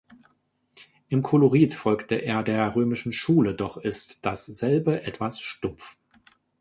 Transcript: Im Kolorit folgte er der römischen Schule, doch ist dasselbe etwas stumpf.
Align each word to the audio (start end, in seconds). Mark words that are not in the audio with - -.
Im 1.09 1.21
Kolorit 1.21 1.75
folgte 1.75 2.15
er 2.15 2.41
der 2.41 2.75
römischen 2.75 3.13
Schule, 3.13 3.53
doch 3.53 3.77
ist 3.77 4.25
dasselbe 4.25 5.03
etwas 5.03 5.39
stumpf. 5.39 5.95